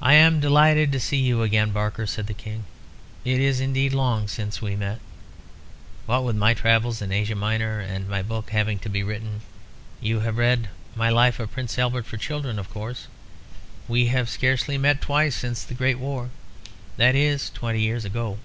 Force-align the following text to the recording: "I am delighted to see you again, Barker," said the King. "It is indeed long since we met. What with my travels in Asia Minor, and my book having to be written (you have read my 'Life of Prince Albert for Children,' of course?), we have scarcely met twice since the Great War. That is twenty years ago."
"I 0.00 0.14
am 0.14 0.38
delighted 0.38 0.92
to 0.92 1.00
see 1.00 1.16
you 1.16 1.42
again, 1.42 1.72
Barker," 1.72 2.06
said 2.06 2.28
the 2.28 2.32
King. 2.32 2.62
"It 3.24 3.40
is 3.40 3.58
indeed 3.58 3.92
long 3.92 4.28
since 4.28 4.62
we 4.62 4.76
met. 4.76 5.00
What 6.06 6.22
with 6.22 6.36
my 6.36 6.54
travels 6.54 7.02
in 7.02 7.10
Asia 7.10 7.34
Minor, 7.34 7.80
and 7.80 8.08
my 8.08 8.22
book 8.22 8.50
having 8.50 8.78
to 8.78 8.88
be 8.88 9.02
written 9.02 9.40
(you 10.00 10.20
have 10.20 10.36
read 10.38 10.68
my 10.94 11.10
'Life 11.10 11.40
of 11.40 11.50
Prince 11.50 11.76
Albert 11.76 12.06
for 12.06 12.18
Children,' 12.18 12.60
of 12.60 12.70
course?), 12.70 13.08
we 13.88 14.06
have 14.06 14.30
scarcely 14.30 14.78
met 14.78 15.00
twice 15.00 15.34
since 15.34 15.64
the 15.64 15.74
Great 15.74 15.98
War. 15.98 16.30
That 16.96 17.16
is 17.16 17.50
twenty 17.50 17.80
years 17.80 18.04
ago." 18.04 18.38